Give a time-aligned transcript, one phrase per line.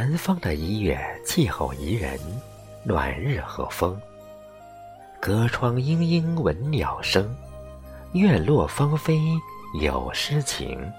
[0.00, 2.18] 南方的一月，气候宜人，
[2.82, 4.00] 暖日和风。
[5.20, 7.36] 隔窗莺莺闻鸟声，
[8.14, 9.20] 院落芳菲
[9.78, 10.90] 有诗情。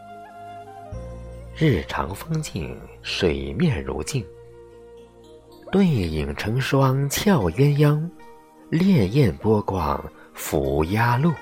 [1.58, 4.24] 日长风静，水面如镜。
[5.72, 8.08] 对影成双俏鸳鸯，
[8.70, 10.00] 潋滟波光
[10.36, 11.34] 浮鸦鹭。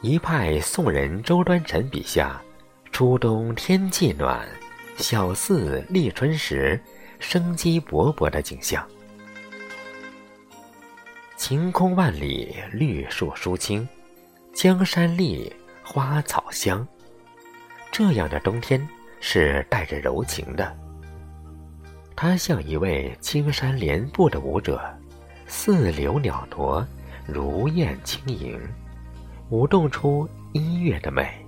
[0.00, 2.40] 一派宋人周端臣笔下，
[2.92, 4.48] 初冬天气暖，
[5.02, 6.80] 小似立春时
[7.18, 8.86] 生机勃勃的景象。
[11.36, 13.86] 晴空万里，绿树疏青，
[14.54, 15.52] 江山丽，
[15.82, 16.86] 花草香。
[17.90, 18.88] 这样的冬天
[19.20, 20.72] 是带着柔情的，
[22.14, 24.80] 它像一位青山连步的舞者，
[25.48, 26.86] 似柳袅娜，
[27.26, 28.56] 如燕轻盈，
[29.50, 31.44] 舞动出音乐的美。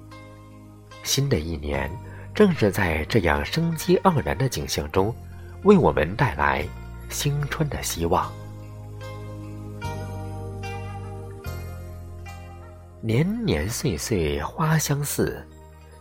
[1.04, 1.88] 新的一年
[2.34, 5.14] 正是在这样生机盎然的景象中，
[5.62, 6.66] 为我们带来
[7.08, 8.30] 新春的希望。
[13.00, 15.46] 年年岁岁花相似。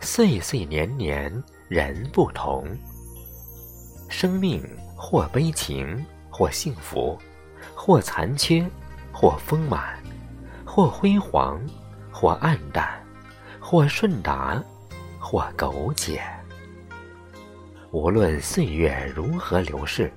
[0.01, 1.31] 岁岁年年
[1.69, 2.67] 人不同，
[4.09, 4.61] 生命
[4.97, 7.17] 或悲情，或幸福，
[7.73, 8.69] 或残缺，
[9.13, 9.97] 或丰满，
[10.65, 11.57] 或辉煌，
[12.11, 13.01] 或暗淡，
[13.61, 14.61] 或顺达，
[15.23, 16.21] 或苟且。
[17.91, 20.11] 无论岁月如何流逝，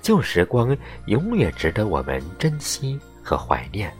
[0.00, 0.74] 旧时光
[1.06, 3.92] 永远值得我们珍惜和怀念。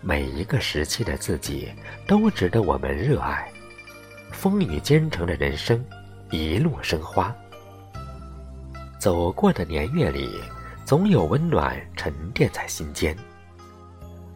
[0.00, 1.70] 每一个时期的自己
[2.06, 3.46] 都值得我们热爱。
[4.32, 5.84] 风雨兼程的人生，
[6.30, 7.34] 一路生花。
[8.98, 10.40] 走过的年月里，
[10.86, 13.14] 总有温暖沉淀在心间。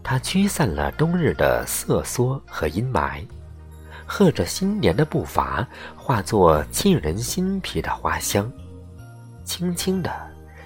[0.03, 3.27] 它驱散了冬日的瑟缩和阴霾，
[4.07, 5.67] 和着新年的步伐，
[5.97, 8.51] 化作沁人心脾的花香，
[9.45, 10.11] 轻轻的，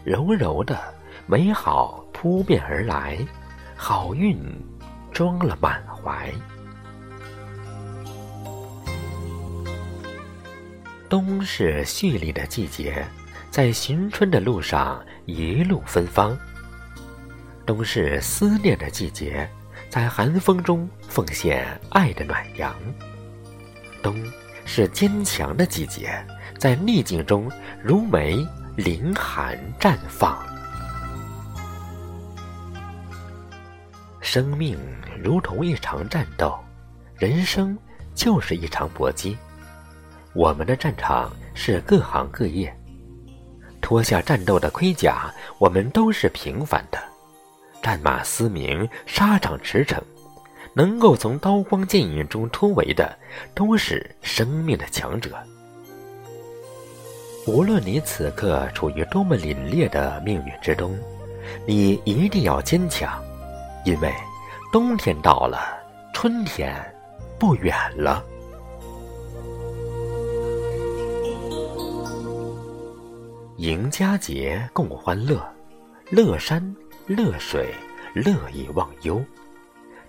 [0.04, 0.78] 柔柔的，
[1.26, 3.18] 美好扑面而来，
[3.76, 4.38] 好运
[5.12, 6.32] 装了满怀。
[11.08, 13.06] 冬是蓄力的季节，
[13.50, 16.36] 在寻春的路上一路芬芳。
[17.64, 19.48] 冬是思念的季节，
[19.88, 22.74] 在寒风中奉献爱的暖阳。
[24.02, 24.14] 冬
[24.64, 26.24] 是坚强的季节，
[26.58, 27.50] 在逆境中
[27.82, 30.38] 如梅凌寒绽放。
[34.20, 34.78] 生命
[35.22, 36.58] 如同一场战斗，
[37.16, 37.76] 人生
[38.14, 39.36] 就是一场搏击。
[40.34, 42.72] 我们的战场是各行各业，
[43.80, 46.98] 脱下战斗的盔甲，我们都是平凡的。
[47.82, 49.98] 战马嘶鸣，沙场驰骋，
[50.78, 53.18] 能够从刀光剑影中突围的，
[53.52, 55.36] 都是生命的强者。
[57.48, 60.96] 无论你此刻处于多么凛冽的命运之中，
[61.66, 63.20] 你一定要坚强，
[63.84, 64.14] 因为
[64.72, 65.58] 冬天到了，
[66.14, 66.72] 春天
[67.40, 68.24] 不远了。
[73.56, 75.44] 迎佳节共欢乐，
[76.08, 76.62] 乐山
[77.08, 77.74] 乐水
[78.14, 79.20] 乐意忘忧，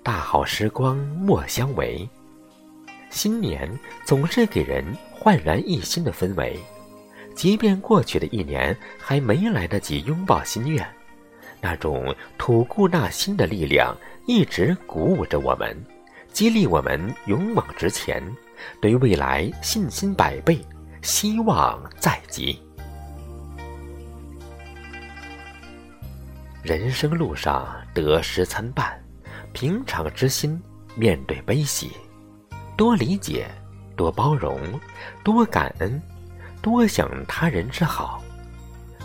[0.04, 2.08] 大好时光莫相违。
[3.10, 3.70] 新年
[4.06, 6.60] 总是给人焕然一新的氛围，
[7.36, 10.88] 即便过去的一年还没来得及拥抱心愿，
[11.60, 13.96] 那种吐故纳新的力量
[14.28, 15.76] 一直鼓舞着我们，
[16.32, 18.24] 激励我们勇往直前，
[18.80, 20.60] 对未来信心百倍，
[21.02, 22.62] 希望在即。
[26.62, 29.02] 人生路上得失参半，
[29.54, 30.62] 平常之心
[30.96, 31.92] 面对悲喜，
[32.78, 33.48] 多理解，
[33.96, 34.60] 多包容，
[35.24, 36.02] 多感恩，
[36.62, 38.24] 多想他人之好。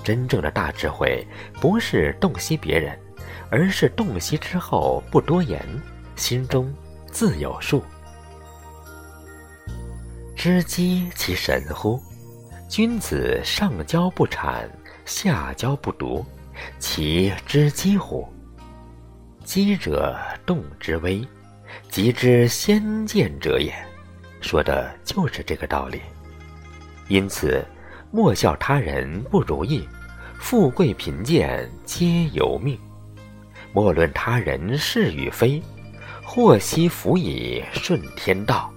[0.03, 1.27] 真正的大智慧，
[1.61, 2.99] 不是洞悉别人，
[3.51, 5.61] 而是洞悉之后不多言，
[6.15, 6.73] 心中
[7.11, 7.83] 自有数。
[10.37, 11.99] 知机其神乎？
[12.69, 14.69] 君子上交不谄，
[15.05, 16.25] 下交不独。
[16.79, 18.29] 其知机乎？
[19.45, 21.27] 机者动之微，
[21.91, 23.73] 即知先见者也。
[24.41, 26.01] 说的就是这个道理。
[27.09, 27.65] 因此，
[28.11, 29.87] 莫笑他人不如意，
[30.39, 32.79] 富贵贫贱皆由命。
[33.73, 35.63] 莫论他人是与非，
[36.25, 38.73] 祸兮福矣，顺天道。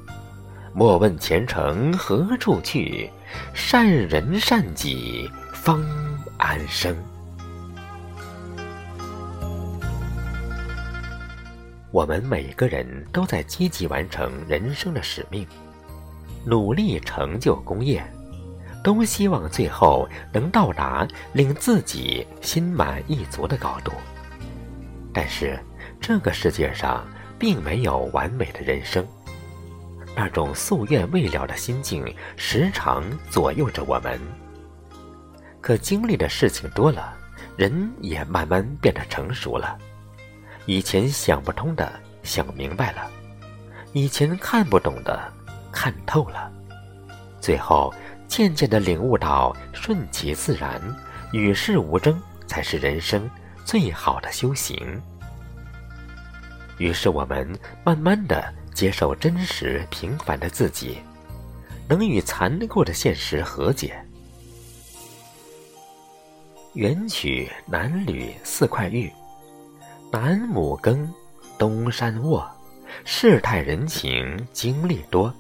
[0.74, 3.10] 莫问前程何处去，
[3.54, 5.84] 善人善己方
[6.38, 6.96] 安生。
[11.98, 15.48] 我们每个人都在积极完成人生的使命，
[16.46, 18.06] 努力成就功业，
[18.84, 23.92] 都希望最后能到达令自己心满意足的高度。
[25.12, 25.60] 但是，
[26.00, 27.04] 这个世界上
[27.40, 29.04] 并没有完美的人生。
[30.16, 32.06] 那种夙愿未了的心境，
[32.36, 34.20] 时常左右着我们。
[35.60, 37.18] 可经历的事情多了，
[37.58, 39.76] 人也慢慢变得成熟了。
[40.68, 41.92] 以前想不通的，
[42.22, 43.10] 想明白了；
[43.94, 45.20] 以前看不懂的，
[45.72, 46.52] 看透了。
[47.42, 47.92] 最后，
[48.28, 50.80] 渐渐的领悟到，顺其自然，
[51.32, 53.28] 与世无争，才是人生
[53.66, 55.02] 最好的修行。
[56.78, 57.52] 于是，我们
[57.84, 58.54] 慢慢的。
[58.78, 61.00] 接受真实平凡的自己，
[61.90, 64.00] 能与残酷的现实和解。
[66.74, 69.12] 元曲男女四块玉，
[70.10, 71.14] 南亩耕，
[71.58, 72.50] 东山卧，
[73.04, 75.34] 世态人情经历多，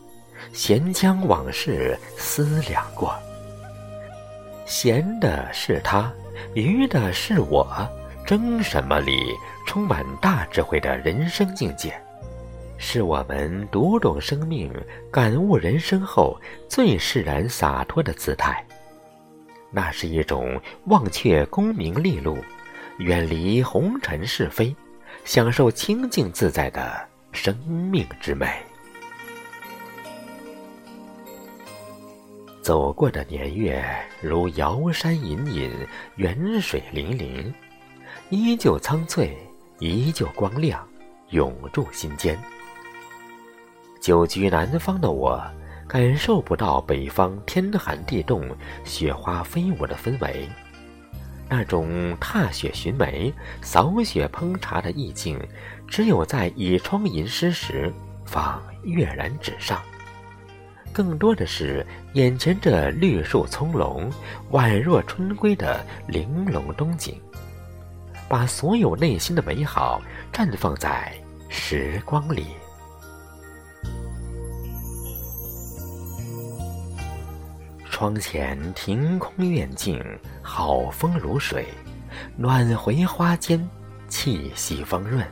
[0.52, 3.16] 闲将往事思量过。
[4.66, 6.12] 闲的是他，
[6.54, 7.66] 愚的是我，
[8.26, 9.34] 争什么理？
[9.66, 11.94] 充满大智慧的人生境界。
[12.78, 14.72] 是我们读懂生命、
[15.12, 18.64] 感悟人生后最释然洒脱的姿态。
[19.72, 22.38] 那是一种忘却功名利禄、
[22.98, 24.76] 远离红尘是非、
[25.24, 28.48] 享受清净自在的生命之美。
[32.62, 33.86] 走过的年月
[34.22, 35.72] 如瑶山隐隐，
[36.16, 37.54] 远水粼粼，
[38.30, 39.38] 依旧苍翠，
[39.80, 40.86] 依旧光亮，
[41.30, 42.38] 永驻心间。
[44.02, 45.42] 久居南方的我，
[45.88, 48.50] 感受不到北方天寒地冻、
[48.84, 50.50] 雪花飞舞的氛围。
[51.50, 55.40] 那种踏雪寻梅、扫雪烹茶的意境，
[55.88, 57.92] 只有在倚窗吟诗时
[58.26, 59.82] 放跃然纸上。
[60.92, 64.12] 更多的是眼前这绿树葱茏、
[64.52, 67.16] 宛若春归的玲珑冬景，
[68.28, 70.02] 把所有内心的美好
[70.34, 71.14] 绽放在
[71.50, 72.48] 时光里。
[77.98, 80.00] 窗前庭空院静，
[80.44, 81.66] 好风如水，
[82.36, 83.68] 暖回花间，
[84.08, 85.28] 气息丰润。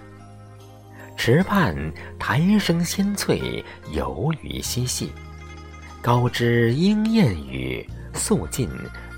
[1.15, 1.75] 池畔
[2.17, 5.11] 苔声鲜翠，游鱼嬉戏，
[6.01, 8.67] 高枝莺燕语，诉尽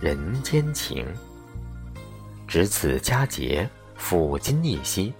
[0.01, 1.07] 人间情。
[2.49, 3.65] 值此佳节，
[3.97, 5.13] 抚今一夕，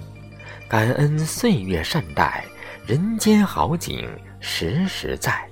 [0.68, 2.44] 感恩岁月善待，
[2.86, 4.06] 人间好景
[4.42, 5.50] 时时在。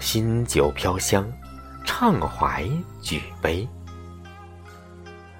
[0.00, 1.30] 新酒飘香。
[1.84, 2.68] 畅怀
[3.02, 3.68] 举杯，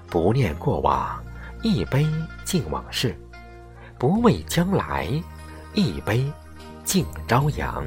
[0.07, 1.23] 不念过往，
[1.63, 2.05] 一杯
[2.43, 3.11] 敬往事；
[3.97, 5.07] 不畏将来，
[5.73, 6.31] 一杯
[6.83, 7.85] 敬朝阳。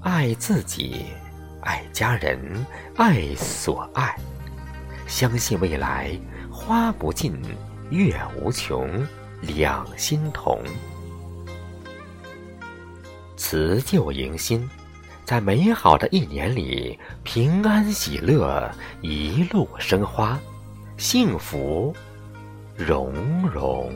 [0.00, 1.06] 爱自己，
[1.60, 4.16] 爱家人，爱所爱，
[5.06, 6.18] 相信未来
[6.50, 7.40] 花不尽，
[7.90, 9.06] 月无穷，
[9.42, 10.60] 两心同。
[13.36, 14.68] 辞旧迎新。
[15.30, 18.68] 在美好的一年里，平安喜乐，
[19.00, 20.36] 一路生花，
[20.96, 21.94] 幸福
[22.74, 23.14] 融
[23.48, 23.92] 融。